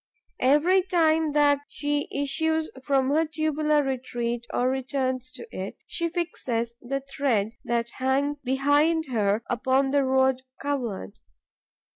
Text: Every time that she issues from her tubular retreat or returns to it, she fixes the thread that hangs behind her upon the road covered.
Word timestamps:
Every 0.39 0.81
time 0.81 1.33
that 1.33 1.59
she 1.67 2.07
issues 2.11 2.71
from 2.83 3.11
her 3.11 3.23
tubular 3.23 3.83
retreat 3.83 4.47
or 4.51 4.67
returns 4.67 5.31
to 5.33 5.45
it, 5.55 5.77
she 5.85 6.09
fixes 6.09 6.73
the 6.81 7.01
thread 7.07 7.51
that 7.65 7.91
hangs 7.91 8.41
behind 8.41 9.05
her 9.11 9.43
upon 9.47 9.91
the 9.91 10.03
road 10.03 10.41
covered. 10.59 11.19